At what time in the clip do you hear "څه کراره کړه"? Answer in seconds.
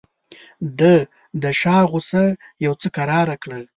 2.81-3.59